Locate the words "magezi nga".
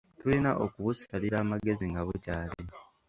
1.51-2.01